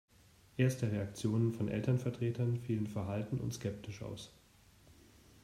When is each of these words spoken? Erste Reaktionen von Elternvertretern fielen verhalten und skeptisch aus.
Erste 0.57 0.91
Reaktionen 0.91 1.53
von 1.53 1.67
Elternvertretern 1.69 2.57
fielen 2.57 2.87
verhalten 2.87 3.39
und 3.39 3.53
skeptisch 3.53 4.01
aus. 4.01 4.33